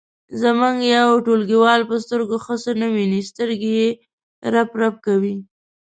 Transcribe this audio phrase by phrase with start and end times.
[0.41, 3.89] زموږ یو ټولګیوال په سترګو ښه څه نه ویني سترګې یې
[4.53, 5.35] رپ رپ کوي.